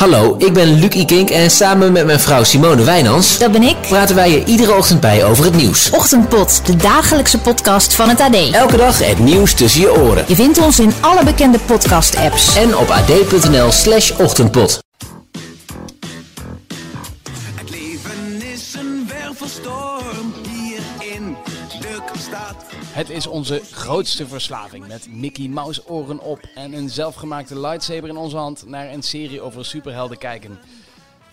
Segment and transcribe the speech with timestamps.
[0.00, 3.76] Hallo, ik ben Luc Ikink en samen met mijn vrouw Simone Wijnans Dat ben ik.
[3.80, 5.90] praten wij je iedere ochtend bij over het nieuws.
[5.90, 8.34] Ochtendpot, de dagelijkse podcast van het AD.
[8.52, 10.24] Elke dag het nieuws tussen je oren.
[10.28, 12.56] Je vindt ons in alle bekende podcast-apps.
[12.56, 14.89] En op ad.nl slash ochtendpot.
[22.90, 28.16] Het is onze grootste verslaving met Mickey Mouse oren op en een zelfgemaakte lightsaber in
[28.16, 30.58] onze hand naar een serie over superhelden kijken.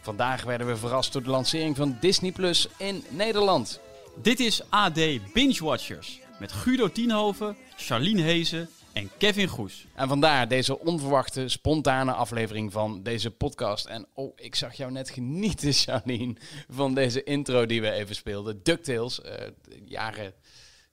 [0.02, 3.80] Vandaag werden we verrast door de lancering van Disney Plus in Nederland.
[4.22, 5.00] Dit is AD
[5.34, 9.86] Binge Watchers met Guido Tienhoven, Charlene Hezen en Kevin Goes.
[9.96, 13.86] En vandaar deze onverwachte, spontane aflevering van deze podcast.
[13.86, 16.36] En oh, ik zag jou net genieten, Charlene,
[16.70, 18.60] van deze intro die we even speelden.
[18.64, 19.48] DuckTales, eh,
[19.86, 20.34] jaren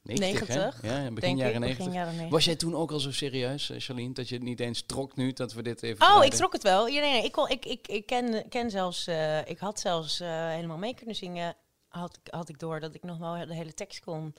[0.04, 0.54] 90, hè?
[0.54, 1.76] 90, Ja, begin jaren ik, 90.
[1.78, 2.30] begin jaren 90.
[2.30, 5.16] Was jij toen ook al zo serieus, eh, Charlene, dat je het niet eens trok
[5.16, 6.86] nu dat we dit even Oh, ik trok het wel.
[6.88, 10.20] Ja, nee, nee, ik, kon, ik, ik, ik ken, ken zelfs, eh, ik had zelfs
[10.20, 11.56] eh, helemaal mee kunnen zingen.
[11.88, 14.34] Had, ik- had ik door dat ik nog wel de hele tekst kon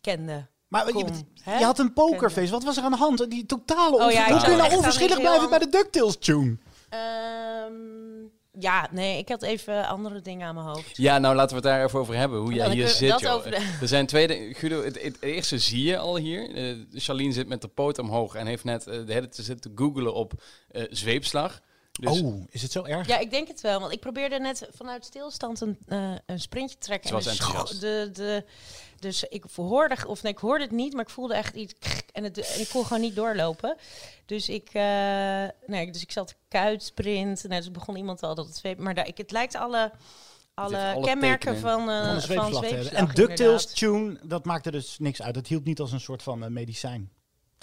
[0.00, 0.46] kende.
[0.68, 1.58] Maar je, Kom, hè?
[1.58, 2.50] je had een pokerface.
[2.50, 3.30] Wat was er aan de hand?
[3.30, 6.56] Die totale Oh ja, Hoe kun je nou onverschillig blijven bij de DuckTales tune?
[6.88, 7.72] Ehm,
[8.58, 10.96] ja, nee, ik had even andere dingen aan mijn hoofd.
[10.96, 12.38] Ja, nou laten we het daar even over hebben.
[12.40, 13.42] Hoe jij hier zit, joh.
[13.44, 14.54] de- Er zijn twee dingen.
[14.54, 16.54] Guido, het, het eerste zie je al hier.
[16.54, 19.72] Eh Charlene zit met de poot omhoog en heeft net eh, de hele tijd zitten
[19.74, 20.32] googelen op
[20.70, 21.60] eh, zweepslag.
[22.00, 23.06] Dus oh, is het zo erg?
[23.06, 23.80] Ja, ik denk het wel.
[23.80, 27.08] Want ik probeerde net vanuit stilstand een, eh, een sprintje te trekken.
[27.08, 27.80] Ze was en de enthousiast.
[27.80, 28.44] de, de,
[28.98, 31.74] dus ik hoorde, of nee, ik hoorde het niet, maar ik voelde echt iets.
[32.12, 33.76] En, het, en ik kon gewoon niet doorlopen.
[34.26, 37.44] Dus ik, eh, nee, dus ik zat kuitsprint.
[37.48, 38.78] Nou, dus begon iemand al dat het zweep.
[38.78, 39.92] Maar daar, ik, het lijkt alle,
[40.54, 45.36] alle, kenmerken tekenen van, eh Van van En DuckTales tune, dat maakte dus niks uit.
[45.36, 47.10] Het hielp niet als een soort van medicijn.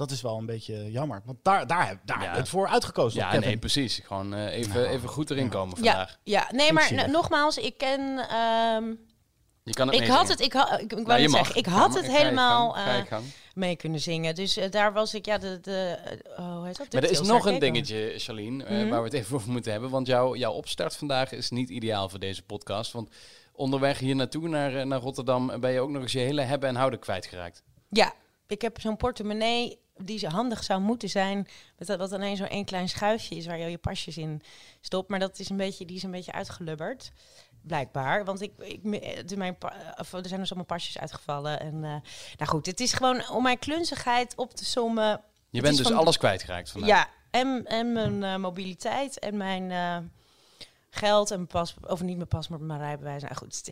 [0.01, 1.21] Dat is wel een beetje jammer.
[1.25, 2.35] Want daar, daar, heb- daar Ja.
[2.35, 3.19] het voor uitgekozen.
[3.19, 3.41] ja, Kevin.
[3.47, 4.01] nee, precies.
[4.05, 6.17] Gewoon eh, even, Nou, even goed erin komen Ja, vandaag.
[6.23, 8.17] ja, nee, maar nogmaals, ik ken.
[8.29, 8.93] ehm,
[9.63, 11.93] Je kan het ik had het, ik, ha, ik, ik wou Nou, zeggen, ik had
[11.95, 13.17] het helemaal eh,
[13.53, 14.35] mee kunnen zingen.
[14.35, 16.93] Dus eh, daar was ik, ja, de, de eh, oh, hoe heet dat?
[16.93, 18.89] Maar er is nog een dingetje, Charlene, Mhm.
[18.89, 19.89] waar we het even over moeten hebben.
[19.89, 22.91] Want jouw jouw opstart vandaag is niet ideaal voor deze podcast.
[22.91, 23.09] Want
[23.53, 26.75] onderweg hier naartoe, naar, naar Rotterdam, ben je ook nog eens je hele hebben en
[26.75, 27.63] houden kwijtgeraakt.
[27.89, 28.13] Ja,
[28.47, 31.47] ik heb zo'n portemonnee die zo handig zou moeten zijn.
[31.77, 34.41] Met dat wat alleen zo'n één klein schuifje is waar je je pasjes in
[34.81, 35.09] stopt.
[35.09, 37.11] Maar dat is een beetje, die is een beetje uitgelubberd.
[37.61, 38.25] Blijkbaar.
[38.25, 38.83] Want ik, ik,
[39.27, 39.57] de, mijn,
[39.97, 41.59] of, er zijn dus allemaal pasjes uitgevallen.
[41.59, 41.95] En, eh,
[42.37, 45.21] nou goed, het is gewoon om mijn klunzigheid op te sommen.
[45.49, 46.89] Je bent dus van- alles kwijtgeraakt vandaag.
[46.89, 49.97] Ja, en, en mijn eh, mobiliteit en mijn eh,
[50.93, 53.21] geld en mijn pas, of niet mijn paspoort, maar mijn rijbewijs.
[53.21, 53.71] Nou goed,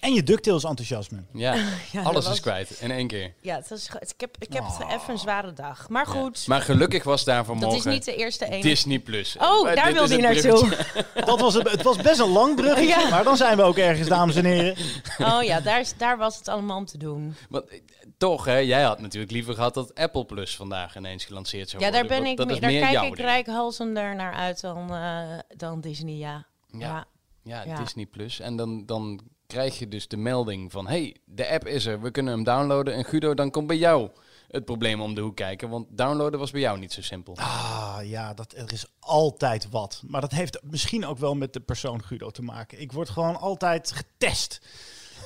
[0.00, 1.22] En je DuckTales enthousiasme.
[1.32, 1.54] Ja,
[1.92, 3.34] ja, alles dat is kwijt in één keer.
[3.40, 4.92] Ja, het was, ik heb, ik heb Oh.
[4.92, 5.88] even een zware dag.
[5.88, 6.20] Maar Ja.
[6.20, 8.62] goed, Maar gelukkig was daar dat vanmorgen is niet de eerste ene.
[8.62, 9.36] Disney Plus.
[9.40, 10.76] Oh, daar wilde hij naartoe.
[11.24, 13.08] Dat was, het het was best een lang bruggetje, Ja.
[13.08, 14.76] maar dan zijn we ook ergens, dames en heren.
[15.18, 17.34] Oh ja, daar, is, daar was het allemaal om te doen.
[17.48, 17.80] Want eh,
[18.18, 21.90] toch, hè, jij had natuurlijk liever gehad dat Apple Plus vandaag ineens gelanceerd zou Ja,
[21.90, 22.22] daar worden.
[22.22, 26.46] ben ik dat mee, daar kijk ik rijkhalsender naar uit dan, eh, dan Disney, ja.
[26.72, 27.06] Ja.
[27.42, 27.76] Ja, Ja.
[27.76, 28.40] Disney Plus.
[28.40, 30.86] En dan, dan krijg je dus de melding van...
[30.86, 32.94] hey, de app is er, we kunnen hem downloaden.
[32.94, 34.10] En Guido, dan komt bij jou
[34.48, 35.68] het probleem om de hoek kijken.
[35.68, 37.36] Want downloaden was bij jou niet zo simpel.
[37.36, 40.02] Ah ja, dat, er is altijd wat.
[40.06, 42.80] Maar dat heeft misschien ook wel met de persoon Guido te maken.
[42.80, 44.60] Ik word gewoon altijd getest.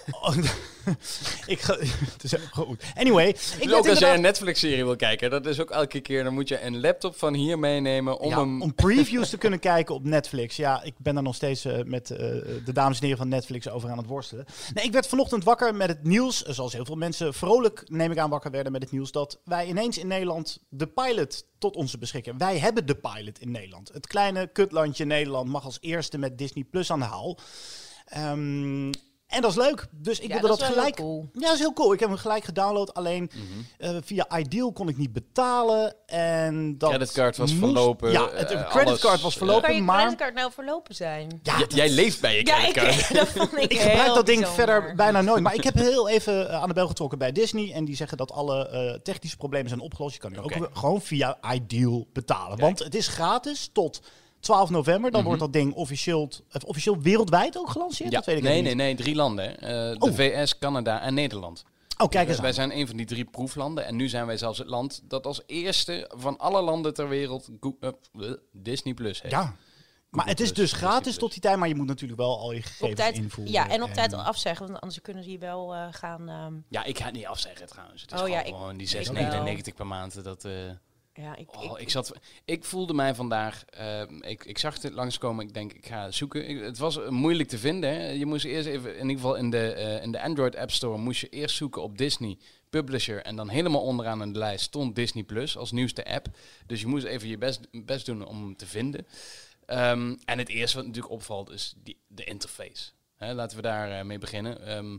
[1.47, 1.77] ik ga,
[2.13, 2.85] het is goed.
[2.95, 6.25] Anyway, ik Dus ook als jij een Netflix-serie wil kijken, dat is ook elke keer...
[6.25, 8.63] dan moet je een laptop van hier meenemen om ja, hem...
[8.63, 10.57] om previews te kunnen kijken op Netflix.
[10.57, 12.19] Ja, ik ben daar nog steeds eh, met eh,
[12.65, 14.45] de dames en heren van Netflix over aan het worstelen.
[14.75, 18.19] Nee, ik werd vanochtend wakker met het nieuws, zoals heel veel mensen vrolijk, neem ik
[18.19, 21.99] aan, wakker werden met het nieuws, dat wij ineens in Nederland de pilot tot onze
[21.99, 22.39] beschikking.
[22.39, 23.91] Wij hebben de pilot in Nederland.
[23.93, 27.39] Het kleine kutlandje Nederland mag als eerste met Disney Plus aan de haal.
[28.05, 28.91] Ehm,
[29.35, 29.87] en dat is leuk.
[29.93, 30.97] Dus ik Ja, wilde dat gelijk.
[30.97, 31.29] cool.
[31.33, 31.93] Ja, dat is heel cool.
[31.93, 32.95] Ik heb hem gelijk gedownload.
[32.95, 33.41] Alleen Mhm.
[33.97, 35.95] eh, via Ideal kon ik niet betalen.
[36.07, 39.63] En dat Creditcard was moest- verlopen, Ja, het eh, creditcard was verlopen.
[39.63, 41.41] Kan je maar creditcard nou verlopen zijn?
[41.43, 43.15] ja, dat- jij leeft bij je Ja, ik, creditcard.
[43.15, 44.67] dat vond ik ik gebruik heel dat ding bijzonder.
[44.75, 45.43] verder bijna nooit.
[45.43, 47.73] Maar ik heb heel even eh, aan de bel getrokken bij Disney.
[47.73, 50.15] En die zeggen dat alle eh, technische problemen zijn opgelost.
[50.15, 52.59] Je kan nu ook gewoon via Ideal betalen.
[52.59, 54.01] Want het is gratis tot
[54.45, 55.11] 12 november.
[55.11, 55.29] Dan Mhm.
[55.29, 58.11] wordt dat ding officieel, eh, officieel wereldwijd ook gelanceerd.
[58.11, 59.45] Ja, Dat weet ik nee, nee, nee, drie landen.
[59.45, 59.51] hè.
[59.53, 60.15] Eh, de Oh.
[60.15, 61.65] VS, Canada en Nederland.
[61.99, 62.55] Oh, kijk eens wij aan.
[62.55, 63.87] zijn een van die drie proeflanden.
[63.87, 67.49] En nu zijn wij zelfs het land dat als eerste van alle landen ter wereld
[67.81, 67.89] eh,
[68.53, 69.35] Disney Plus heeft.
[69.35, 69.55] Ja.
[70.11, 71.57] Maar het is dus gratis tot die tijd.
[71.57, 73.53] Maar je moet natuurlijk wel al je gegevens Op tijd, invoeren.
[73.53, 76.29] ja, en op tijd afzeggen, want anders kunnen ze je wel eh, gaan...
[76.29, 78.03] ehm, Ja, ik ga het niet afzeggen trouwens.
[78.03, 80.25] Het is Oh ja, gewoon, ik- gewoon die ik 6,99 per maand.
[80.25, 80.53] Dat, eh,
[81.17, 82.13] Ja, ik, Oh, ik, zat,
[82.45, 86.49] ik voelde mij vandaag, ehm, ik, ik zag het langskomen, ik denk ik ga zoeken.
[86.49, 87.91] Ik- het was eh, moeilijk te vinden.
[87.91, 88.11] Hè.
[88.11, 90.99] Je moest eerst even, in ieder geval in de, eh, in de Android App Store,
[90.99, 92.39] moest je eerst zoeken op Disney
[92.71, 93.23] Publisher.
[93.23, 96.27] En dan helemaal onderaan in de lijst stond Disney Plus als nieuwste app.
[96.67, 99.07] Dus je moest even je best, best doen om hem te vinden.
[99.67, 102.91] Ehm, en het eerste wat natuurlijk opvalt is die, de interface.
[103.17, 104.67] Hè, laten we daar eh, mee beginnen.
[104.67, 104.99] Ehm,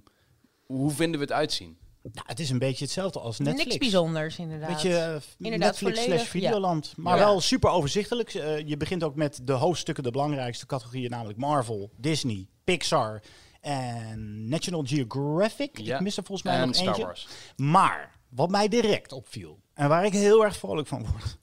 [0.66, 1.78] hoe vinden we het uitzien?
[2.14, 3.66] Nou, het is een beetje hetzelfde als Netflix.
[3.66, 4.70] Niks bijzonders, inderdaad.
[4.70, 6.94] Weet je, eh, Inderdaad, Netflix volledig, slash Videoland.
[6.98, 7.24] Maar Ja.
[7.24, 8.34] wel super overzichtelijk.
[8.34, 13.22] Eh, je begint ook met de hoofdstukken, de belangrijkste categorieën, namelijk Marvel, Disney, Pixar
[13.62, 15.78] en National Geographic.
[15.80, 15.96] Ja.
[15.96, 17.04] Ik mis er volgens mij en nog Star eentje.
[17.04, 17.28] Wars.
[17.56, 21.38] Maar wat mij direct opviel en waar ik heel erg vrolijk van word,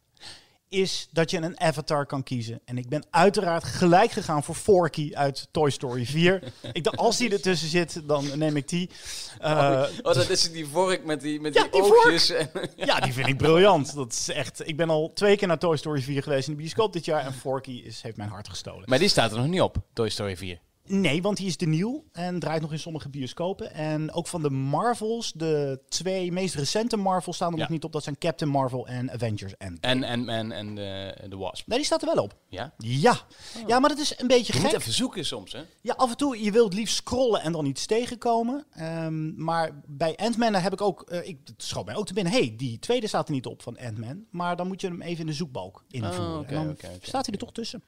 [0.73, 2.61] is dat je een avatar kan kiezen.
[2.65, 6.43] En ik ben uiteraard gelijk gegaan voor Forky uit Toy Story 4.
[6.73, 8.91] ik dacht, als die ertussen zit, dan neem ik die.
[9.39, 12.31] Eh, Oh, dat is die vork met die, met Ja, die, oogjes.
[12.31, 13.95] En, ja, die vind ik briljant.
[13.95, 14.69] Dat is echt.
[14.69, 17.25] Ik ben al twee keer naar Toy Story 4 geweest in de bioscoop dit jaar
[17.25, 18.85] en Forky is, heeft mijn hart gestolen.
[18.87, 20.59] maar die staat er nog niet op, Toy Story 4.
[20.95, 23.73] Nee, want die is de nieuw en draait nog in sommige bioscopen.
[23.75, 27.61] En ook van de Marvels, de twee meest recente Marvels staan er Ja.
[27.63, 27.93] nog niet op.
[27.93, 29.81] Dat zijn Captain Marvel en Avengers End.
[29.81, 31.67] En Ant-Man en de, de Wasp.
[31.67, 32.35] Nee, die staat er wel op.
[32.49, 32.73] Ja?
[32.79, 33.17] Ja.
[33.67, 34.81] Ja, maar dat is een beetje Je moet gek.
[34.81, 35.61] even zoeken soms, hè?
[35.81, 38.65] Ja, af en toe, je wilt liefst scrollen en dan iets tegenkomen.
[38.73, 42.33] Ehm, maar bij Ant-Man heb ik ook, eh, ik, het schoot mij ook te binnen.
[42.33, 44.25] hey, die tweede staat er niet op van Ant-Man.
[44.31, 46.39] Maar dan moet je hem even in de zoekbalk invoeren.
[46.39, 46.99] Oh, en dan oké, oké.
[47.07, 47.83] staat hij er toch tussen.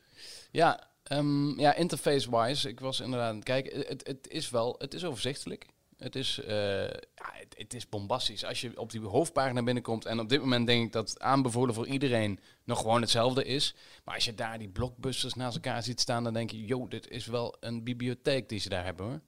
[0.51, 3.79] Ja, ehm, ja interface-wise, ik was inderdaad aan het kijken.
[3.79, 5.67] Het, het is wel, het is overzichtelijk.
[5.97, 8.45] Het is, eh, ja, het, het is bombastisch.
[8.45, 11.87] Als je op die hoofdpagina binnenkomt, en op dit moment denk ik dat aanbevolen voor
[11.87, 13.75] iedereen nog gewoon hetzelfde is.
[14.05, 17.09] Maar als je daar die blockbusters naast elkaar ziet staan, dan denk je, yo, dit
[17.09, 19.21] is wel een bibliotheek die ze daar hebben hoor.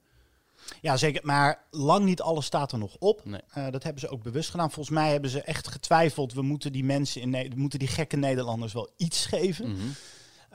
[0.81, 1.25] Ja, zeker.
[1.25, 3.25] Maar lang niet alles staat er nog op.
[3.25, 3.41] Nee.
[3.49, 4.71] Eh, dat hebben ze ook bewust gedaan.
[4.71, 6.33] Volgens mij hebben ze echt getwijfeld.
[6.33, 9.71] We moeten die mensen in Ne- moeten die gekke Nederlanders wel iets geven.
[9.71, 9.87] Mhm.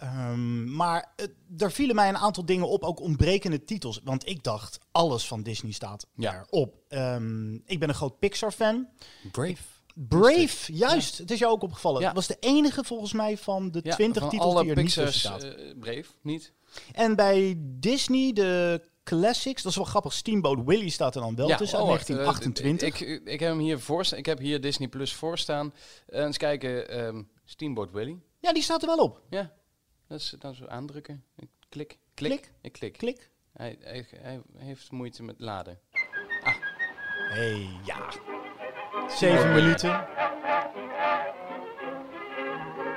[0.03, 1.27] Ehm, maar eh,
[1.59, 4.01] er vielen mij een aantal dingen op, ook ontbrekende titels.
[4.05, 6.45] Want ik dacht, alles van Disney staat Ja.
[6.51, 6.75] erop.
[6.89, 8.89] Ehm, ik ben een groot Pixar-fan.
[9.33, 9.63] Brave.
[9.95, 11.19] Brave, juist.
[11.19, 12.01] Het is jou ook opgevallen.
[12.01, 12.07] Ja.
[12.07, 14.83] Dat was de enige volgens mij van de Ja, 20 van titels alle die er
[14.83, 15.55] niet tussen Pixar's, staat.
[15.59, 16.53] eh, Brave, niet?
[16.93, 20.13] En bij Disney, de classics, dat is wel grappig.
[20.13, 23.09] Steamboat Willie staat er dan wel tussen, oh, uit wacht, eh, 1928.
[23.09, 24.07] ik, ik heb hem hier voor.
[24.17, 25.75] Ik heb hier Disney Plus voor staan.
[26.07, 28.23] Eh, eens kijken, ehm, Steamboat Willie.
[28.41, 29.21] ja, die staat er wel op.
[29.31, 29.53] Ja,
[30.13, 31.25] dat is, dat is aandrukken.
[31.37, 32.53] Ik klik, klik, Klik.
[32.61, 32.93] ik klik.
[32.93, 33.31] Klik.
[33.53, 35.81] Hij, hij, hij heeft moeite met laden.
[37.29, 38.09] hey, ja.
[39.09, 40.07] Zeven minuten.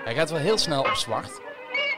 [0.03, 1.41] Hij gaat wel heel snel op zwart,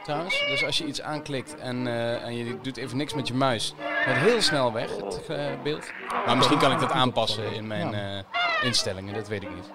[0.04, 0.44] trouwens.
[0.48, 3.74] Dus als je iets aanklikt en, eh, en je doet even niks met je muis,
[3.78, 5.92] gaat het heel snel weg, het eh, beeld.
[6.26, 8.24] Maar misschien kan ik dat aanpassen in mijn eh,
[8.62, 9.70] instellingen, dat weet ik niet.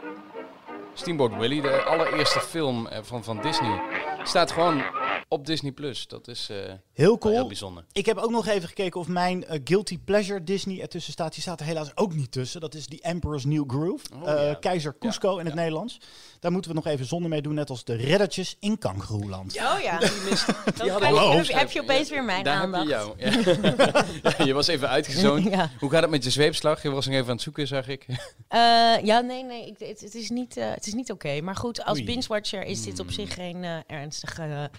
[0.93, 3.81] Steamboat Willie, de allereerste film van, van Disney,
[4.23, 4.83] staat gewoon
[5.33, 5.71] op Disney+.
[5.71, 6.07] Plus.
[6.07, 6.57] Dat is eh,
[6.93, 7.33] Heel cool.
[7.33, 7.85] heel bijzonder.
[7.91, 11.33] Ik heb ook nog even gekeken of mijn eh, Guilty Pleasure Disney ertussen staat.
[11.33, 12.61] Die staat er helaas ook niet tussen.
[12.61, 14.05] Dat is The Emperor's New Groove.
[14.15, 14.53] Oh, Eh, ja.
[14.53, 15.59] Keizer Cusco in het ja.
[15.59, 15.97] Nederlands.
[16.39, 17.53] Daar moeten we nog even zonder mee doen.
[17.53, 19.55] Net als de reddertjes in Kangeroeland.
[19.57, 19.97] Oh ja.
[19.99, 21.45] We je- ook.
[21.47, 22.89] heb je opeens weer mijn Daar aandacht.
[22.89, 24.45] heb je jou.
[24.47, 25.43] Je was even uitgezoond.
[25.53, 25.69] Ja.
[25.79, 26.83] Hoe gaat het met je zweepslag?
[26.83, 28.05] Je was nog even aan het zoeken, zag ik.
[28.47, 28.57] Eh,
[29.03, 29.67] ja, nee, nee.
[29.67, 31.41] Ik, het, het is niet, eh, het is niet oké.
[31.41, 32.05] Maar goed, als Oei.
[32.05, 34.69] binge-watcher is dit op zich geen eh, ernstige...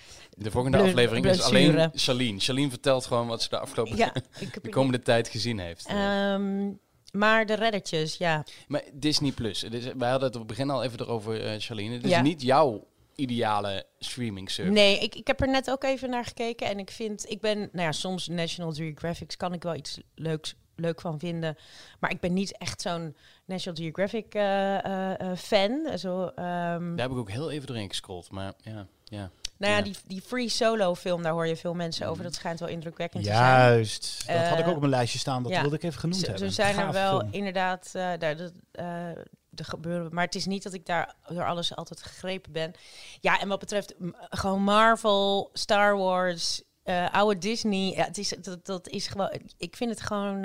[0.45, 2.41] De volgende aflevering is alleen Charlene.
[2.41, 4.13] Charlene vertelt gewoon wat ze de afgelopen ja,
[4.63, 5.87] de komende tijd gezien heeft.
[5.87, 6.71] Ehm,
[7.13, 8.45] maar de reddertjes, ja.
[8.69, 9.63] maar Disney Plus.
[9.97, 11.95] Wij hadden het op het begin al even erover, eh Charlene.
[11.95, 12.21] Het is Ja.
[12.21, 14.75] niet jouw ideale streaming service.
[14.75, 16.67] Nee, ik, ik heb er net ook even naar gekeken.
[16.67, 20.55] En ik vind, ik ben, nou ja, soms National Geographic kan ik wel iets leuks
[20.77, 21.57] leuk van vinden.
[22.01, 25.99] Maar ik ben niet echt zo'n National Geographic eh, eh, fan.
[25.99, 28.31] Zo, ehm, Daar heb ik ook heel even doorheen gescrolld.
[28.31, 29.31] Maar ja, ja.
[29.65, 29.93] Nou ja, ja.
[29.93, 32.23] die, die Free Solo film, daar hoor je veel mensen over.
[32.23, 33.43] Dat schijnt wel indrukwekkend te zijn.
[33.43, 34.25] Juist.
[34.27, 35.43] Dat had ik Eh, ook op mijn lijstje staan.
[35.43, 35.61] Dat ja.
[35.61, 36.39] wilde ik even genoemd hebben.
[36.53, 37.33] zo zijn er wel film.
[37.33, 39.09] inderdaad, eh, daar, dat, eh,
[39.49, 40.15] de gebeuren.
[40.15, 42.73] Maar het is niet dat ik daar door alles altijd gegrepen ben.
[43.21, 43.95] Ja, en wat betreft
[44.31, 46.63] gewoon Marvel, Star Wars,
[47.11, 47.91] oude Disney.
[47.95, 49.33] Ja, het is, dat, dat is gewoon.
[49.57, 50.45] Ik vind het gewoon.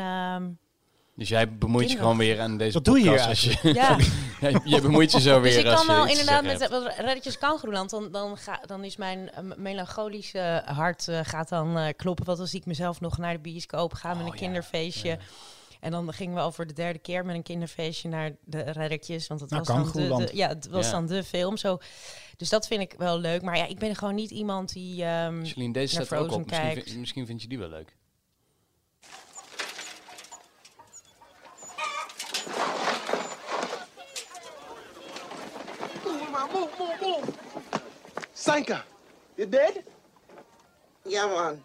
[1.20, 3.98] Dus jij bemoeit je gewoon weer aan deze Wat doe je als je, ja.
[4.40, 6.72] Ja, je bemoeit je zo weer Dus ik kan wel inderdaad met hebt.
[6.72, 11.78] wat Redditjes Kangeroeland, dan, dan, ga, dan is mijn eh, melancholische hart eh, gaat dan
[11.78, 12.26] eh, kloppen.
[12.26, 14.40] Wat als ik mezelf nog naar de bioscoop ga met Oh, een ja.
[14.40, 15.10] kinderfeestje.
[15.10, 15.18] Ja.
[15.80, 19.28] En dan gingen we al voor de derde keer met een kinderfeestje naar de Reddertjes.
[19.28, 20.92] Want dat was dan de, ja, het was Ja.
[20.92, 21.58] dan de film.
[21.58, 21.78] Zo.
[22.38, 23.42] Dus dat vind ik wel leuk.
[23.42, 25.04] Maar ja, ik ben gewoon niet iemand die...
[25.04, 26.46] ehm, Charlene, deze naar staat ook op.
[26.46, 27.98] Misschien, misschien vind je die wel leuk.
[38.40, 38.84] Sanka,
[39.36, 39.84] you dead?
[41.04, 41.64] Yeah, man.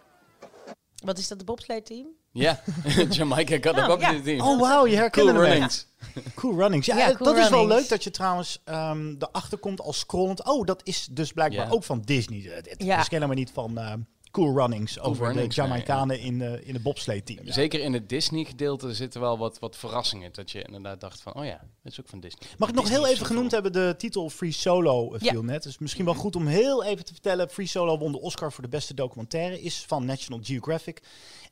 [1.04, 2.06] Wat is dat, de bobsleeteam?
[2.32, 2.60] Ja,
[3.10, 4.10] Jamaica got Nou, a ja.
[4.10, 4.22] ja.
[4.22, 4.40] team.
[4.40, 5.86] Oh, wauw, je herkende cool runnings.
[6.34, 6.86] Cool Runnings.
[6.86, 9.98] Ja, Ja, eh, Cool dat is wel leuk dat je trouwens ehm erachter komt als
[9.98, 10.44] scrollend.
[10.46, 11.72] Oh, dat is dus blijkbaar Ja.
[11.72, 12.46] ook van Disney.
[12.50, 13.00] Eh, Het Ja.
[13.00, 13.98] is helemaal niet van ehm,
[14.34, 17.46] Cool Runnings over Runnings, de nee, Jamaicanen in, de in de bobsleeteam.
[17.46, 17.52] Ja.
[17.52, 20.32] Zeker in het Disney-gedeelte zitten wel wat, wat verrassingen.
[20.32, 22.48] Dat je inderdaad dacht van, oh ja, dat is ook van Disney.
[22.58, 25.30] Mag ik nog Disney heel even genoemd hebben, de titel Free Solo eh, Ja.
[25.30, 25.62] viel net.
[25.62, 27.50] Dus misschien wel goed om heel even te vertellen.
[27.50, 29.60] Free Solo won de Oscar voor de beste documentaire.
[29.60, 31.02] Is van National Geographic.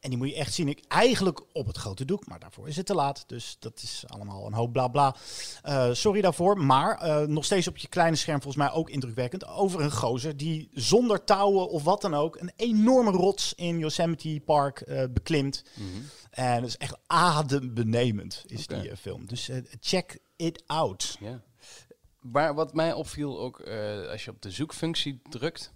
[0.00, 0.68] En die moet je echt zien.
[0.68, 3.24] Ik, eigenlijk op het grote doek, maar daarvoor is het te laat.
[3.26, 5.16] Dus dat is allemaal een hoop bla bla.
[5.62, 6.58] Eh, sorry daarvoor.
[6.58, 9.46] Maar eh, nog steeds op je kleine scherm volgens mij ook indrukwekkend.
[9.46, 12.36] Over een gozer die zonder touwen of wat dan ook...
[12.40, 15.64] een enorme rots in Yosemite Park eh, beklimt.
[16.30, 19.26] En dat is echt adembenemend, is die eh, film.
[19.26, 21.16] Dus eh, check it out.
[21.20, 21.42] Ja.
[22.20, 23.60] Maar wat mij opviel ook,
[24.10, 25.72] als je op de zoekfunctie drukt,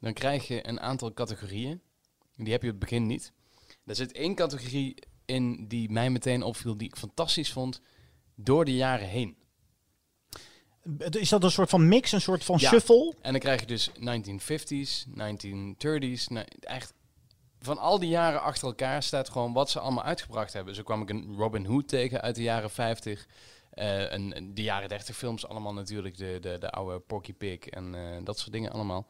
[0.00, 1.80] dan krijg je een aantal categorieën.
[2.36, 3.32] Die heb je op het begin niet.
[3.84, 4.94] Er zit één categorie
[5.24, 7.80] in die mij meteen opviel, die ik fantastisch vond,
[8.34, 9.36] door de jaren heen.
[11.10, 12.68] Is dat een soort van mix, een soort van Ja.
[12.68, 13.14] shuffle?
[13.20, 16.92] En dan krijg je dus 1950s, 1930s, nou, echt
[17.60, 20.74] van al die jaren achter elkaar staat gewoon wat ze allemaal uitgebracht hebben.
[20.74, 23.26] Zo kwam ik een Robin Hood tegen uit de jaren 50.
[23.72, 27.94] eh, een- de jaren 30 films allemaal natuurlijk, de, de, de oude Porky Pig en
[27.94, 29.06] eh, dat soort dingen allemaal.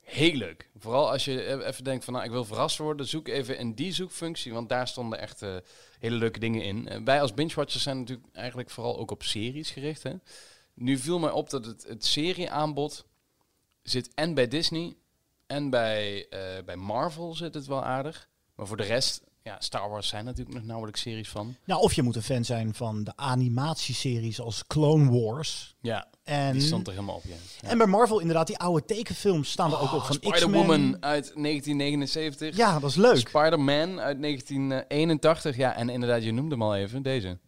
[0.00, 0.68] Heel leuk.
[0.78, 3.74] Vooral als je e- even denkt van nou, ik wil verrast worden, zoek even in
[3.74, 5.56] die zoekfunctie, want daar stonden echt eh,
[5.98, 7.04] hele leuke dingen in.
[7.04, 10.02] Wij als binge-watchers zijn natuurlijk eigenlijk vooral ook op series gericht.
[10.02, 10.12] Hè?
[10.78, 13.06] Nu viel mij op dat het, het serieaanbod
[13.82, 14.96] zit en bij Disney
[15.46, 18.28] en bij, eh, bij Marvel zit het wel aardig.
[18.54, 21.56] Maar voor de rest, ja, Star Wars zijn natuurlijk nog nauwelijks series van.
[21.64, 25.76] Nou, of je moet een fan zijn van de animatieseries als Clone Wars.
[25.80, 27.34] Ja, En, die stond er helemaal op, ja.
[27.60, 27.68] ja.
[27.68, 29.98] en bij Marvel inderdaad, die oude tekenfilms staan er ook op.
[29.98, 32.56] Oh, Van Spider-Woman uit 1979.
[32.56, 33.16] Ja, dat is leuk.
[33.16, 35.56] Spider-Man uit 1981.
[35.56, 37.38] Ja, en inderdaad, je noemde hem al even, deze.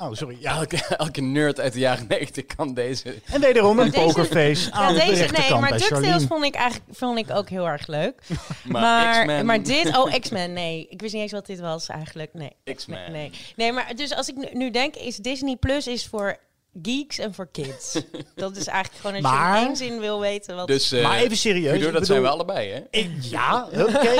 [0.00, 0.36] Oh, sorry.
[0.40, 0.54] Ja.
[0.56, 3.14] Elke, elke nerd uit de jaren 90 kan deze.
[3.24, 6.96] En wederom een Deze- pokerface aan Ja, de deze, nee, maar DuckTales vond ik eigenlijk
[6.98, 8.14] vond ik ook heel erg leuk.
[8.64, 10.86] Maar, Maar, X-Men- maar dit, oh X-Men, nee.
[10.90, 12.30] Ik wist niet eens wat dit was eigenlijk.
[12.34, 13.12] Nee, X-Men.
[13.12, 13.30] Nee.
[13.56, 16.36] nee, maar dus als ik nu, denk, is Disney Plus is voor
[16.82, 18.00] geeks en voor kids.
[18.34, 20.66] dat is eigenlijk gewoon als Maar- je in één zin wil weten wat...
[20.66, 22.80] Dus, eh, Maar even serieus, ik dat zijn we bedoel- allebei, hè?
[22.90, 24.14] Ik- ja, oké.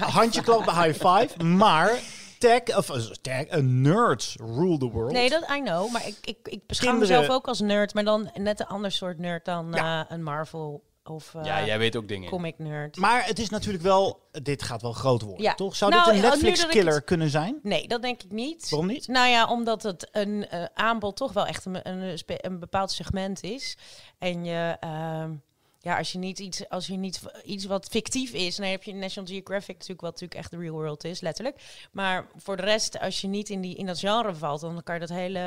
[0.00, 1.44] Handje klap bij high five.
[1.44, 1.90] Maar
[2.38, 5.12] tech, of, eh, tech, een nerds rule the world.
[5.12, 5.90] Nee, dat I know.
[5.92, 8.92] Maar ik, ik, ik beschouw Kinderen- mezelf ook als nerd, maar dan net een ander
[8.92, 10.04] soort nerd dan Ja.
[10.04, 12.30] eh, een Marvel of eh, Ja, jij weet ook dingen.
[12.30, 12.96] comic nerd.
[12.96, 15.54] Maar het is natuurlijk wel, dit gaat wel groot worden, Ja.
[15.54, 15.76] toch?
[15.76, 17.58] Zou Nou, dit een ja, nu Netflix killer het- kunnen zijn?
[17.62, 18.68] Nee, dat denk ik niet.
[18.68, 19.08] Waarom niet?
[19.08, 23.42] Nou ja, omdat het een eh, aanbod toch wel echt een, een, een bepaald segment
[23.42, 23.76] is.
[24.18, 25.32] En je, ehm,
[25.80, 28.94] ja, als je niet iets, als je niet iets wat fictief is, dan heb je
[28.94, 31.86] National Geographic natuurlijk, wat natuurlijk echt de real world is, letterlijk.
[31.92, 34.94] Maar voor de rest, als je niet in, die, in dat genre valt, dan kan
[34.94, 35.38] je dat hele,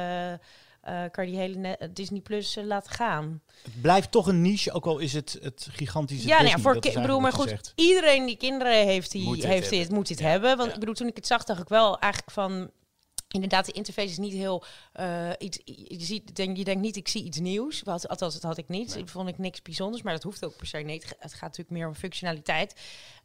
[0.81, 3.41] eh, kan je die hele Disney Plus eh, laten gaan.
[3.63, 6.85] Het blijft toch een niche, ook al is het het gigantische Ja, nee, Disney, voor
[6.85, 9.95] ik bedoel, maar goed, iedereen die kinderen heeft, die Moet dit heeft dit, hebben.
[9.95, 10.57] moet dit Ja, hebben.
[10.57, 10.73] Want ja.
[10.73, 12.71] ik bedoel, toen ik het zag, dacht ik wel eigenlijk van.
[13.31, 15.59] Inderdaad, de interface is niet heel eh, iets.
[15.65, 17.81] Je, ziet, denk, je denkt niet, ik zie iets nieuws.
[17.81, 18.95] Wat, althans, dat had ik niet.
[18.95, 21.15] Ik vond ik niks bijzonders, maar dat hoeft ook per se niet.
[21.19, 22.75] Het gaat natuurlijk meer om functionaliteit.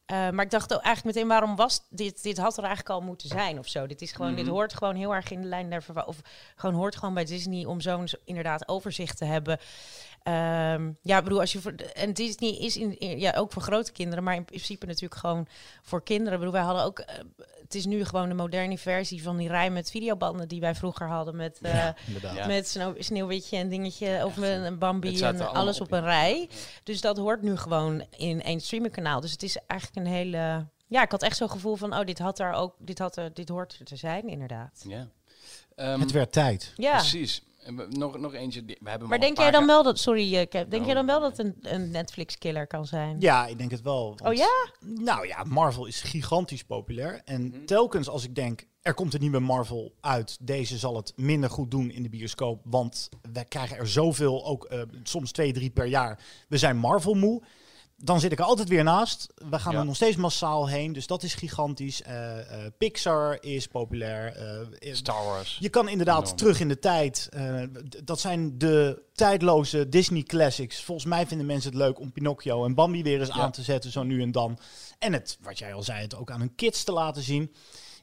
[0.06, 2.22] Eh, maar ik dacht ook eigenlijk meteen, waarom was dit?
[2.22, 3.86] Dit had er eigenlijk al moeten zijn of zo.
[3.86, 4.40] Dit is gewoon, Mhm.
[4.40, 6.16] dit hoort gewoon heel erg in de lijn verwa- Of
[6.56, 9.58] gewoon hoort gewoon bij Disney om zo'n zo- inderdaad overzicht te hebben.
[10.26, 13.62] Ehm, ja, ik bedoel, als je voor en Disney is in, in- ja ook voor
[13.62, 15.46] grote kinderen, maar in principe natuurlijk gewoon
[15.82, 16.32] voor kinderen.
[16.32, 17.14] Ik bedoel, wij hadden ook, eh,
[17.62, 21.08] het is nu gewoon de moderne versie van die rij met videobanden die wij vroeger
[21.08, 21.72] hadden met, eh.
[22.34, 22.46] Ja.
[22.46, 26.04] met Sneeuw, Sneeuwwitje en dingetje of een, een Bambi en alles op, op een ja.
[26.06, 26.48] rij.
[26.82, 29.20] Dus dat hoort nu gewoon in één streamingkanaal.
[29.20, 32.18] Dus het is eigenlijk een hele, ja, ik had echt zo'n gevoel van, oh, dit
[32.18, 34.84] had daar ook, dit had er, dit hoort er te zijn, inderdaad.
[34.88, 35.08] Ja.
[35.74, 36.72] Ehm, Het werd tijd.
[36.76, 36.96] Ja.
[36.96, 37.42] Precies.
[37.66, 38.64] En we- Nog, nog eentje.
[38.64, 41.06] die- We hebben Maar denk jij dan wel dat, sorry, eh, denk Nou, jij dan
[41.06, 43.16] wel dat een, een Netflix-killer kan zijn?
[43.20, 44.04] Ja, ik denk het wel.
[44.08, 44.68] want- Oh ja?
[44.80, 47.20] Nou ja, Marvel is gigantisch populair.
[47.24, 47.64] En Mhm.
[47.64, 51.70] telkens als ik denk, er komt een nieuwe Marvel uit, deze zal het minder goed
[51.70, 52.60] doen in de bioscoop.
[52.64, 56.18] Want wij krijgen er zoveel, ook eh, soms twee, drie per jaar.
[56.48, 57.42] We zijn Marvel moe.
[57.96, 59.26] Dan zit ik er altijd weer naast.
[59.34, 59.78] We gaan Ja.
[59.78, 62.02] er nog steeds massaal heen, dus dat is gigantisch.
[62.02, 64.32] Eh, eh, Pixar is populair.
[64.78, 65.56] eh, Star Wars.
[65.60, 66.36] je kan inderdaad Enorm.
[66.36, 67.28] terug in de tijd.
[68.04, 70.82] dat zijn de tijdloze Disney classics.
[70.82, 73.34] Volgens mij vinden mensen het leuk om Pinocchio en Bambi weer eens Ja.
[73.34, 74.58] aan te zetten, zo nu en dan.
[74.98, 77.54] En het, wat jij al zei, het ook aan hun kids te laten zien.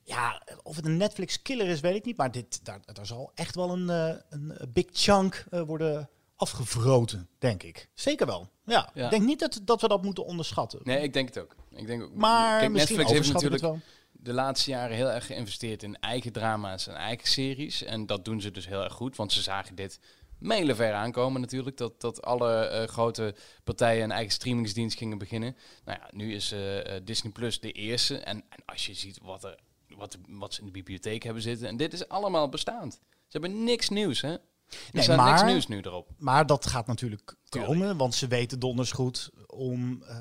[0.03, 2.17] Ja, of het een Netflix killer is, weet ik niet.
[2.17, 3.89] Maar dit, daar, daar zal echt wel een,
[4.29, 6.09] een big chunk worden
[6.43, 7.89] afgevroten, denk ik.
[7.93, 8.49] Zeker wel.
[8.65, 9.03] Ja, Ja.
[9.03, 10.79] ik denk niet dat, dat we dat moeten onderschatten.
[10.83, 11.55] Nee, ik denk het ook.
[11.69, 12.13] Ik denk ook.
[12.13, 13.81] maar Kijk, Netflix heeft natuurlijk
[14.11, 17.83] de laatste jaren heel erg geïnvesteerd in eigen drama's en eigen series.
[17.83, 19.99] En dat doen ze dus heel erg goed, want ze zagen dit
[20.39, 21.77] mijlenver aankomen natuurlijk.
[21.77, 25.55] Dat, dat alle eh, grote partijen een eigen streamingsdienst gingen beginnen.
[25.85, 28.17] Nou ja, nu is eh, eh, Disney Plus de eerste.
[28.17, 31.67] En, en als je ziet wat, er, wat, wat ze in de bibliotheek hebben zitten.
[31.67, 32.93] En dit is allemaal bestaand.
[33.27, 34.35] Ze hebben niks nieuws, hè?
[34.73, 36.09] Er Nee, niks maar- nieuws nu erop.
[36.17, 37.73] Maar dat gaat natuurlijk Tuurlijk.
[37.73, 40.17] komen, want ze weten donders goed om eh,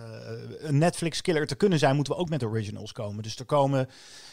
[0.59, 3.23] een Netflix-killer te kunnen zijn, moeten we ook met originals komen.
[3.23, 3.89] Dus er komen,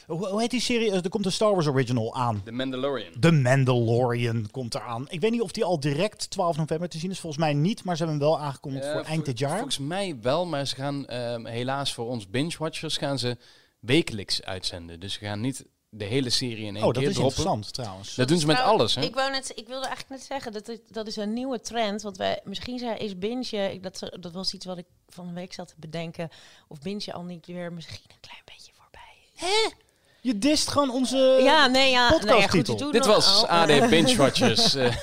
[0.08, 0.92] hoe, hoe heet die serie?
[0.92, 2.42] Er komt een Star Wars original aan.
[2.44, 3.12] The Mandalorian.
[3.20, 5.06] The Mandalorian komt eraan.
[5.10, 7.20] Ik weet niet of die al direct 12 november te zien is.
[7.20, 9.54] Volgens mij niet, maar ze hebben hem wel aangekondigd Eh, voor eind dit jaar.
[9.56, 13.38] Volgens mij wel, maar ze gaan ehm, helaas voor ons binge-watchers gaan ze
[13.80, 15.00] wekelijks uitzenden.
[15.00, 17.36] Dus ze gaan niet de hele serie in één Oh, dat keer is droppen.
[17.38, 18.16] interessant trouwens.
[18.16, 19.02] Dat doen ze met Nou, alles, hè?
[19.02, 22.02] Ik, wou net, ik wilde eigenlijk net zeggen, dat, is- dat is een nieuwe trend.
[22.02, 25.54] Want wij, misschien is binge, ik- dat, dat was iets wat ik van een week
[25.54, 26.30] zat te bedenken.
[26.68, 29.74] Of binge al niet weer misschien een klein beetje voorbij is.
[30.22, 32.10] Je dist gewoon onze ja, nee, ja.
[32.10, 34.76] Nou ja, goed, doen Dit was oh, AD eh, Binge-watchers.
[34.76, 34.96] eh.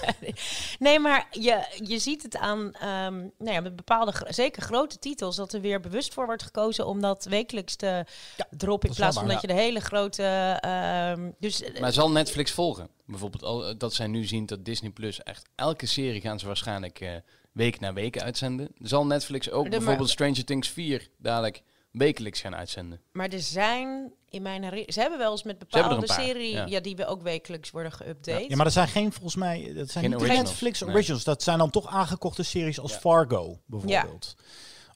[0.79, 5.37] Nee, maar je, je ziet het aan ehm, nou ja, met bepaalde, zeker grote titels,
[5.37, 8.05] dat er weer bewust voor wordt gekozen om dat wekelijks te
[8.51, 8.89] droppen.
[8.89, 10.23] In is wel plaats van dat je de hele grote.
[10.61, 12.89] ehm, dus, eh, maar zal Netflix volgen?
[13.07, 16.47] Bijvoorbeeld al, eh, dat zij nu zien dat Disney Plus echt elke serie gaan ze
[16.47, 17.11] waarschijnlijk eh,
[17.53, 18.69] week na week uitzenden.
[18.79, 23.01] Zal Netflix ook De- maar- bijvoorbeeld Stranger Things 4 dadelijk wekelijks gaan uitzenden?
[23.13, 24.93] Maar er zijn in mijn herinnering.
[24.93, 26.53] Ze hebben wel eens met bepaalde serie.
[26.53, 26.67] ja.
[26.67, 26.81] Ja.
[26.81, 28.49] die we ook wekelijks worden geüpdate.
[28.49, 30.91] Ja, maar dat zijn geen, volgens mij, dat zijn Geen niet originals, Netflix nee.
[30.95, 31.25] originals.
[31.25, 32.99] Dat zijn dan toch aangekochte series als Ja.
[32.99, 34.37] Fargo, bijvoorbeeld.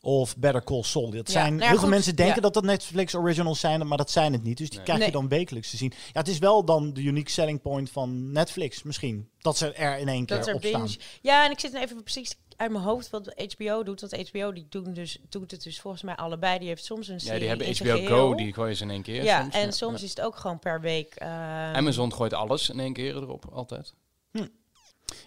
[0.03, 1.11] Of Better Call Saul.
[1.11, 2.41] Dat Ja, zijn, nou ja, heel veel goed, mensen denken ja.
[2.41, 4.59] dat dat Netflix originals zijn, maar dat zijn het niet.
[4.59, 4.85] Dus die Nee.
[4.87, 5.15] krijg je Nee.
[5.15, 5.93] dan wekelijks te zien.
[6.13, 9.29] Ja, het is wel dan de unique selling point van Netflix misschien.
[9.39, 10.89] Dat ze er in één keer dat er op staan.
[11.23, 14.01] Ja, en ik zit even precies uit mijn hoofd wat HBO doet.
[14.01, 16.59] Want HBO die doen dus, doet het dus volgens mij allebei.
[16.59, 18.07] Die heeft soms een Ja, serie die hebben HBO geheel.
[18.09, 19.23] Go, die gooien ze in één keer.
[19.23, 19.55] ja, soms.
[19.55, 21.15] en soms is het ook gewoon per week.
[21.15, 21.31] ehm,
[21.77, 23.95] Amazon gooit alles in één keer erop, altijd.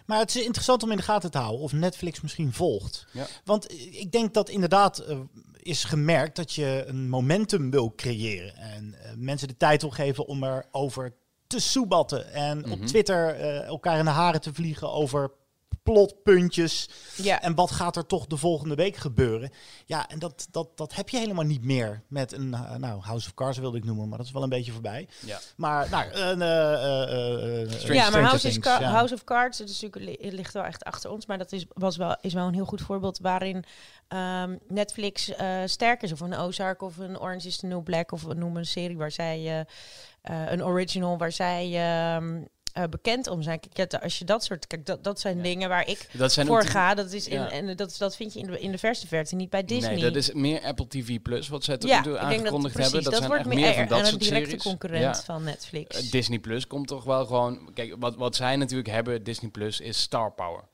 [0.06, 3.06] Maar het is interessant om in de gaten te houden of Netflix misschien volgt.
[3.12, 3.26] Ja.
[3.44, 5.18] Want ik denk dat inderdaad eh,
[5.62, 8.56] is gemerkt dat je een momentum wil creëren.
[8.56, 11.14] En eh, mensen de tijd wil geven om erover
[11.46, 12.32] te soebatten.
[12.32, 12.86] En op Mhm.
[12.86, 15.30] Twitter eh, elkaar in de haren te vliegen over
[15.84, 16.88] plotpuntjes.
[17.16, 17.42] Ja.
[17.42, 19.50] En wat gaat er toch de volgende week gebeuren?
[19.86, 23.26] Ja, en dat, dat, dat heb je helemaal niet meer met een, eh, nou, House
[23.28, 25.08] of Cards wilde ik noemen, maar dat is wel een beetje voorbij.
[25.26, 25.38] Ja.
[25.56, 28.82] Maar, nou, een, eh, eh, eh, Stranger ja, maar House, is Things, ja.
[28.90, 31.26] House of Cards het is natuurlijk, li- ligt wel echt achter ons.
[31.26, 33.64] Maar dat is, was wel, is wel een heel goed voorbeeld waarin
[34.08, 36.12] ehm, Netflix eh, sterk is.
[36.12, 38.12] Of een Ozark of een Orange is the New Black.
[38.12, 39.60] Of we noemen een serie waar zij, eh,
[40.44, 42.42] eh, een original waar zij ehm,
[42.74, 43.60] eh, bekend om zijn.
[43.72, 46.64] Kijk, als je dat soort, kijk, dat, dat zijn dingen waar ik Dat zijn voor
[46.64, 46.94] ga.
[46.94, 47.50] Dat, is in, Ja.
[47.50, 49.94] en dat, dat vind je in de, in de verste verte niet bij Disney.
[49.94, 53.02] Nee, dat is meer Apple TV Plus, wat zij tot ja, nu toe aangekondigd hebben.
[53.02, 54.62] Dat, zijn wordt echt meer van dat een soort directe series.
[54.62, 56.02] concurrent van Netflix.
[56.02, 57.70] Eh, Disney Plus komt toch wel gewoon...
[57.74, 60.64] Kijk, wat, wat zij natuurlijk hebben, Disney Plus, is star power.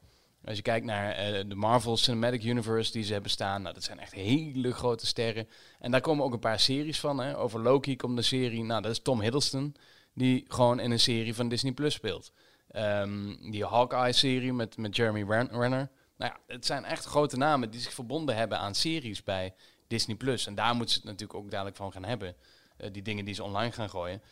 [0.44, 3.84] Als je kijkt naar eh, de Marvel Cinematic Universe die ze hebben staan, nou, dat
[3.84, 5.48] zijn echt hele grote sterren.
[5.80, 7.20] En daar komen ook een paar series van.
[7.20, 7.38] Hè.
[7.38, 9.74] Over Loki komt een serie, nou, dat is Tom Hiddleston,
[10.14, 12.32] die gewoon in een serie van Disney Plus speelt.
[12.68, 15.90] Ehm, die Hawkeye-serie met, met Jeremy Ren- Renner.
[16.16, 19.54] Nou ja, het zijn echt grote namen die zich verbonden hebben aan series bij
[19.88, 20.46] Disney Plus.
[20.46, 22.34] En daar moeten ze het natuurlijk ook dadelijk van gaan hebben.
[22.76, 24.22] Eh, die dingen die ze online gaan gooien.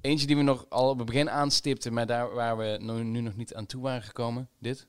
[0.00, 3.36] Eentje die we nog al op het begin aanstipten, maar daar waar we nu nog
[3.36, 4.48] niet aan toe waren gekomen.
[4.58, 4.86] Dit.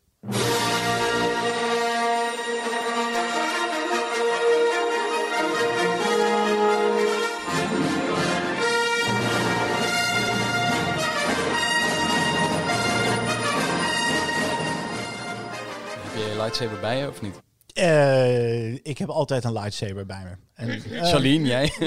[16.60, 17.42] Lightsaber bij je of niet?
[17.74, 20.36] Eh, ik heb altijd een lightsaber bij me.
[20.54, 21.74] En, Charlene, jij?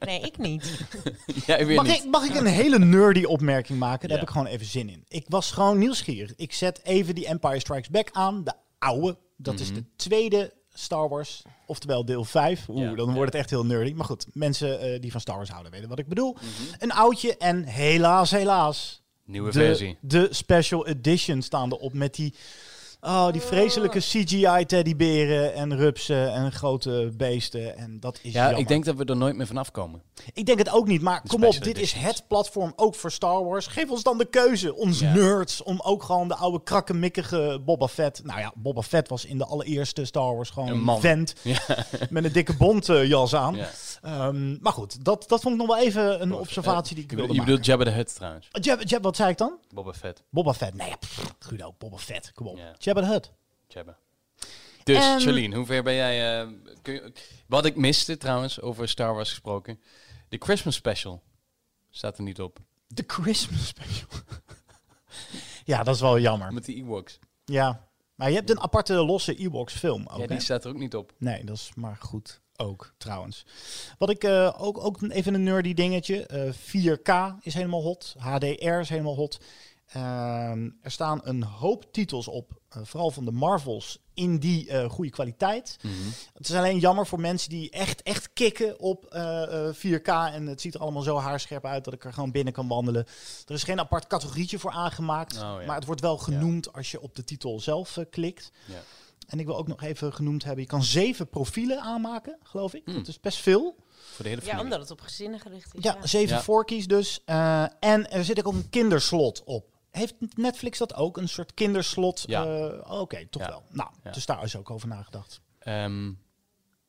[0.00, 0.80] Nee, ik niet.
[1.46, 1.96] jij weer mag, niet.
[2.04, 4.00] ik, mag ik een hele nerdy opmerking maken?
[4.08, 4.14] Daar Ja.
[4.24, 5.04] heb ik gewoon even zin in.
[5.08, 6.32] Ik was gewoon nieuwsgierig.
[6.36, 8.44] Ik zet even die Empire Strikes Back aan.
[8.44, 9.16] De oude.
[9.36, 9.74] Dat is Mhm.
[9.74, 11.42] de tweede Star Wars.
[11.66, 12.68] Oftewel deel 5.
[12.68, 12.94] Oeh, Ja.
[12.94, 13.92] dan wordt het echt heel nerdy.
[13.92, 16.32] Maar goed, mensen eh, die van Star Wars houden weten wat ik bedoel.
[16.32, 16.74] Mhm.
[16.78, 19.02] Een oudje en helaas, helaas.
[19.24, 19.98] Nieuwe de, versie.
[20.00, 22.34] De special edition staan erop met die
[23.04, 27.76] Oh, die vreselijke CGI-teddyberen en rupsen en grote beesten.
[27.76, 28.60] En dat is Ja, jammer.
[28.60, 30.02] ik denk dat we er nooit meer vanaf komen.
[30.32, 32.04] Ik denk het ook niet, maar De kom op, dit is editions.
[32.04, 33.66] het platform ook voor Star Wars.
[33.66, 35.12] Geef ons dan de keuze, ons Ja.
[35.14, 38.20] nerds, om ook gewoon de oude krakkemikkige Boba Fett...
[38.24, 41.00] Nou ja, Boba Fett was in de allereerste Star Wars gewoon Een man.
[41.00, 41.58] vent Ja.
[42.10, 43.54] met een dikke bontjas aan.
[43.54, 43.68] Ja.
[44.02, 47.16] Ehm, maar goed, dat, dat vond ik nog wel even een observatie die ik Je
[47.16, 47.44] wilde bedoelt- je maken.
[47.44, 48.48] bedoelt Jabba the Hutt trouwens.
[48.50, 49.58] Jab, Jab, wat zei ik dan?
[49.74, 50.22] Boba Fett.
[50.30, 50.74] Boba Fett.
[50.74, 52.56] Nee, pff, Guido, Boba Fett, kom op.
[52.56, 52.74] Ja.
[52.78, 53.32] Jabba the Hutt.
[53.68, 53.96] Jabba.
[54.82, 56.40] Dus, En- Charlene, hoe ver ben jij...
[56.42, 56.48] eh,
[56.82, 57.12] kun je-
[57.46, 59.80] wat ik miste trouwens, over Star Wars gesproken.
[60.28, 61.22] De Christmas special
[61.90, 62.58] staat er niet op.
[62.86, 64.08] De Christmas special.
[65.64, 66.52] ja, dat is wel jammer.
[66.52, 67.18] Met die Ewoks.
[67.44, 70.26] Ja, maar je hebt een aparte losse Ewoks film ook, Ja, hè?
[70.26, 71.12] die staat er ook niet op.
[71.18, 73.46] Nee, dat is maar goed ook, trouwens.
[73.98, 76.26] Wat ik eh, ook, ook even een nerdy dingetje.
[76.26, 78.14] eh 4K is helemaal hot.
[78.18, 79.38] HDR is helemaal hot.
[79.86, 84.90] Ehm, er staan een hoop titels op, eh, vooral van de Marvels, in die eh,
[84.90, 85.76] goede kwaliteit.
[85.82, 85.94] Mhm.
[86.34, 90.06] Het is alleen jammer voor mensen die echt, echt kicken op eh, eh, 4K.
[90.08, 93.06] En het ziet er allemaal zo haarscherp uit dat ik er gewoon binnen kan wandelen.
[93.46, 95.34] Er is geen apart categorietje voor aangemaakt.
[95.34, 95.66] Oh, ja.
[95.66, 98.50] Maar het wordt wel genoemd als je op de titel zelf eh, klikt.
[98.66, 98.82] Ja.
[99.26, 102.82] En ik wil ook nog even genoemd hebben, je kan zeven profielen aanmaken, geloof ik.
[102.84, 102.94] Hmm.
[102.94, 103.76] Dat is best veel.
[103.88, 104.64] Voor de hele Ja, familie.
[104.64, 105.82] omdat het op gezinnen gericht is.
[105.84, 106.42] Ja, zeven Ja.
[106.42, 107.20] voorkies dus.
[107.24, 109.70] Eh, en er zit ook een kinderslot op.
[109.90, 111.16] Heeft Netflix dat ook?
[111.16, 112.24] Een soort kinderslot?
[112.26, 112.44] Ja.
[112.44, 113.48] Eh, Oké, toch Ja.
[113.48, 113.62] wel.
[113.68, 114.10] Nou, Ja.
[114.10, 115.40] dus daar is ook over nagedacht.
[115.58, 116.06] Ehm,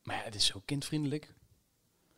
[0.03, 1.33] maar ja, het is zo kindvriendelijk.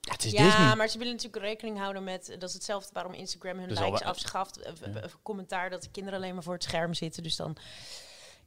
[0.02, 0.76] Ja, het is ja, Disney.
[0.76, 2.36] maar ze willen natuurlijk rekening houden met...
[2.40, 4.58] Dat is hetzelfde waarom Instagram hun Dus likes afschaft.
[4.58, 5.02] Eh, Ja.
[5.24, 7.24] Commentaar dat de kinderen alleen maar voor het scherm zitten.
[7.24, 7.58] Dus dan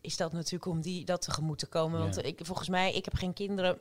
[0.00, 1.98] is dat natuurlijk om die dat tegemoet te komen.
[1.98, 2.22] Want Ja.
[2.22, 3.78] ik, volgens mij, ik heb geen kinderen...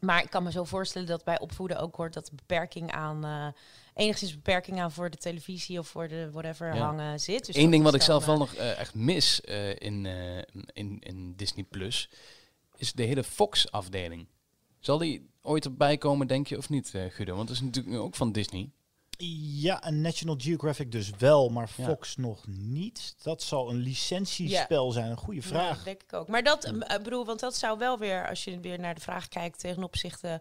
[0.00, 3.24] Maar ik kan me zo voorstellen dat bij opvoeden ook hoort dat beperking aan...
[3.24, 3.46] eh,
[3.94, 6.84] enigszins beperking aan voor de televisie of voor de whatever Ja.
[6.84, 7.46] hangen zit.
[7.46, 10.38] Dus Eén ding wat ik zelf wel eh, nog eh, echt mis eh, in, eh,
[10.72, 12.08] in, in Disney Plus,
[12.76, 14.26] is de hele Fox-afdeling.
[14.78, 17.34] Zal die ooit erbij komen, denk je, of niet, eh Guido?
[17.36, 18.70] Want dat is natuurlijk nu ook van Disney.
[19.26, 21.84] Ja, en National Geographic dus wel, maar Ja.
[21.84, 23.14] Fox nog niet.
[23.22, 25.10] Dat zal een licentiespel zijn.
[25.10, 25.74] Een goede Ja, vraag.
[25.76, 26.28] dat denk ik ook.
[26.28, 29.28] Maar dat, eh, bedoel, want dat zou wel weer, als je weer naar de vraag
[29.28, 30.40] kijkt ten opzichte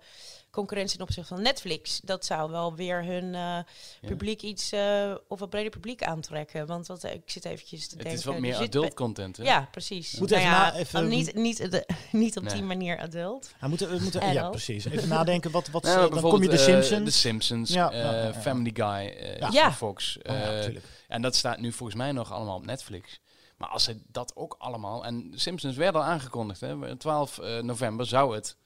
[0.51, 3.57] concurrentie ten opzichte van Netflix, dat zou wel weer hun eh,
[4.01, 6.67] publiek iets eh, of wat breder publiek aantrekken.
[6.67, 8.19] Want wat, eh, ik zit eventjes te Het denken.
[8.19, 9.43] is wat er meer adult content, hè?
[9.43, 10.19] Ja, precies.
[10.19, 12.53] Moet Nou even ja, niet, niet, de, niet op Nee.
[12.53, 13.53] die manier adult.
[13.59, 14.85] We moeten, we moeten, ja, precies.
[14.85, 15.51] Even nadenken.
[15.51, 17.05] Wat, wat, Nou, dan kom je de bijvoorbeeld, Simpsons.
[17.05, 18.33] De Simpsons, Ja, eh, ja, ja, ja.
[18.33, 19.49] Family Guy, eh, Ja.
[19.51, 19.63] Ja.
[19.63, 20.17] van Fox.
[20.17, 20.75] Oh, ja, eh,
[21.07, 23.19] en dat staat nu volgens mij nog allemaal op Netflix.
[23.57, 25.05] Maar als ze dat ook allemaal...
[25.05, 26.95] En Simpsons werd al aangekondigd, hè?
[26.97, 28.57] 12 eh, november zou het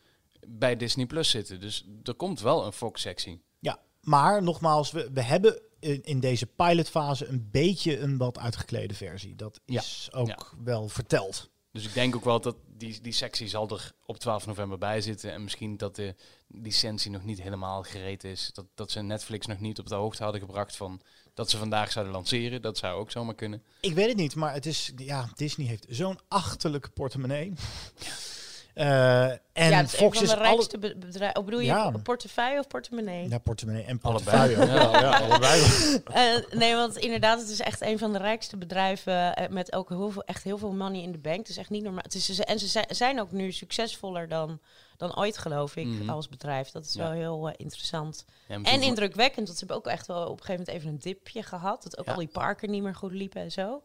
[0.47, 1.59] bij Disney Plus zitten.
[1.59, 3.41] Dus er komt wel een Fox-sectie.
[3.59, 8.93] Ja, maar nogmaals, we, we hebben in, in deze pilotfase een beetje een wat uitgeklede
[8.93, 9.35] versie.
[9.35, 9.79] Dat Ja.
[9.81, 10.37] is ook Ja.
[10.63, 11.51] wel verteld.
[11.71, 15.01] Dus ik denk ook wel dat die, die sectie zal er op 12 november bij
[15.01, 15.31] zitten.
[15.31, 16.15] En misschien dat de
[16.47, 18.49] licentie nog niet helemaal gereed is.
[18.53, 21.01] Dat, dat ze Netflix nog niet op de hoogte hadden gebracht van
[21.33, 22.61] dat ze vandaag zouden lanceren.
[22.61, 23.63] Dat zou ook zomaar kunnen.
[23.81, 27.53] Ik weet het niet, maar het is, ja, Disney heeft zo'n achterlijke portemonnee.
[28.73, 31.37] Eh, en ja, is Fox een is van de rijkste be- bedrijven.
[31.39, 31.91] Oh, bedoel je Ja.
[32.03, 33.29] portefeuille of portemonnee?
[33.29, 34.55] Ja, portemonnee en Allebei.
[34.55, 34.73] portefeuille.
[34.79, 34.91] wel.
[34.91, 35.61] Ja, allebei.
[36.13, 39.89] Eh, nee, want inderdaad, het is echt een van de rijkste bedrijven eh, met ook
[39.89, 41.37] heel veel, echt heel veel money in de bank.
[41.37, 42.03] Het is echt niet normaal.
[42.03, 44.59] Het is, en ze zijn- zijn ook nu succesvoller dan,
[44.97, 46.09] dan ooit, geloof ik, Mhm.
[46.09, 46.69] als bedrijf.
[46.71, 46.99] Dat is Ja.
[47.03, 48.25] wel heel interessant.
[48.47, 50.99] En voor- indrukwekkend, want ze hebben ook echt wel op een gegeven moment even een
[50.99, 51.83] dipje gehad.
[51.83, 52.11] Dat ook Ja.
[52.11, 53.81] al die parken niet meer goed liepen en zo.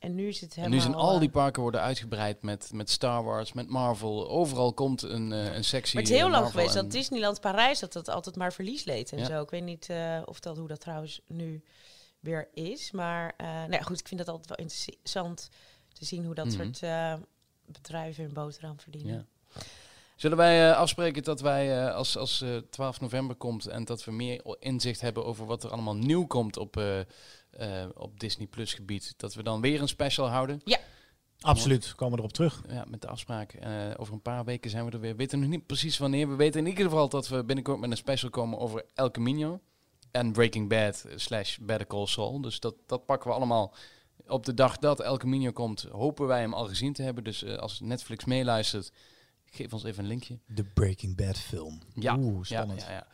[0.00, 0.78] En nu is het En helemaal...
[0.78, 4.28] nu zijn al die eh, parken worden uitgebreid met, met Star Wars, met Marvel.
[4.30, 5.94] Overal komt een, eh, een sectie.
[5.94, 8.84] Maar het is heel eh, lang geweest dat Disneyland Parijs dat dat altijd maar verlies
[8.84, 9.24] leed en Ja.
[9.24, 9.42] zo.
[9.42, 9.88] Ik weet niet
[10.24, 11.62] of dat hoe dat trouwens nu
[12.20, 12.90] weer is.
[12.90, 15.48] Maar eh nou ja, goed, ik vind het altijd wel interessant
[15.92, 16.54] te zien hoe dat Mhm.
[16.56, 16.80] soort
[17.64, 19.26] bedrijven hun boterham verdienen.
[19.54, 19.60] Ja.
[20.20, 24.04] Zullen wij eh, afspreken dat wij eh, als, als eh 12 november komt en dat
[24.04, 28.46] we meer inzicht hebben over wat er allemaal nieuw komt op, eh, eh, op Disney
[28.46, 30.60] Plus gebied, dat we dan weer een special houden?
[31.40, 32.62] Absoluut, komen we erop terug.
[32.68, 33.52] Ja, met de afspraak.
[33.52, 35.10] Eh, over een paar weken zijn we er weer.
[35.10, 36.28] We weten nog niet precies wanneer.
[36.28, 39.60] We weten in ieder geval dat we binnenkort met een special komen over El Camino.
[40.10, 42.40] En Breaking Bad slash Better Call Saul.
[42.40, 43.74] Dus dat, dat pakken we allemaal
[44.26, 45.82] op de dag dat El Camino komt.
[45.82, 47.24] Hopen wij hem al gezien te hebben.
[47.24, 48.92] Dus eh, als Netflix meeluistert,
[49.50, 50.38] geef ons even een linkje.
[50.46, 51.80] De Breaking Bad film.
[51.94, 52.80] Ja, Oeh, spannend.
[52.80, 53.06] Ja, ja, ja.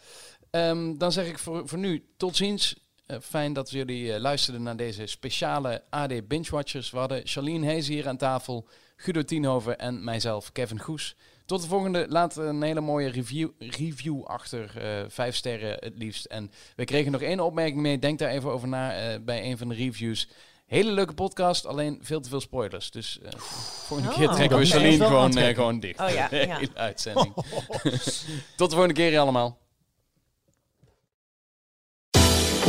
[0.50, 2.76] Ehm, dan zeg ik voor, voor nu tot ziens.
[3.06, 6.90] Eh, fijn dat jullie eh, luisterden naar deze speciale AD Binge Watchers.
[6.90, 11.16] We hadden Charlene Hees hier aan tafel, Guido Tienhoven en mijzelf, Kevin Goes.
[11.44, 12.06] Tot de volgende.
[12.08, 14.78] Laat een hele mooie review, review achter.
[14.80, 16.24] eh, vijf sterren het liefst.
[16.24, 17.98] En we kregen nog één opmerking mee.
[17.98, 20.28] Denk daar even over na bij een van de reviews.
[20.66, 22.90] Hele leuke podcast, alleen veel te veel spoilers.
[22.90, 24.18] Dus eh volgende Oh.
[24.18, 24.66] keer trekken we
[24.98, 26.00] wel gewoon, eh, gewoon dicht.
[26.00, 26.56] Oh ja, De ja.
[26.56, 27.34] hele uitzending.
[28.56, 29.58] Tot de volgende keer allemaal.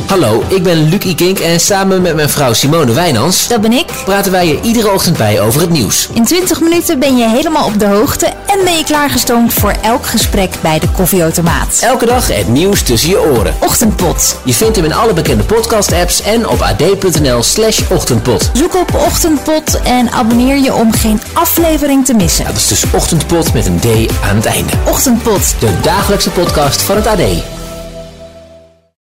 [0.08, 3.86] Hallo, ik ben Luc Ikink en samen met mijn vrouw Simone Wijnans Dat ben ik.
[4.04, 6.08] praten wij je iedere ochtend bij over het nieuws.
[6.12, 10.06] In 20 minuten ben je helemaal op de hoogte en ben je klaargestoomd voor elk
[10.06, 11.78] gesprek bij de koffieautomaat.
[11.80, 13.54] Elke dag het nieuws tussen je oren.
[13.60, 14.36] Ochtendpot.
[14.44, 18.50] Je vindt hem in alle bekende podcast-apps en op ad.nl slash ochtendpot.
[18.52, 22.44] Zoek op Ochtendpot en abonneer je om geen aflevering te missen.
[22.44, 24.72] Dat is dus ochtendpot met een D aan het einde.
[24.86, 25.54] Ochtendpot.
[25.58, 27.20] De dagelijkse podcast van het AD.